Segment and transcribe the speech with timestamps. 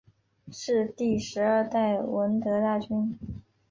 [0.51, 3.19] 是第十二代闻得大君。